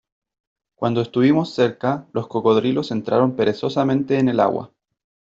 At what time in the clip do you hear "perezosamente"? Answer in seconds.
3.35-4.17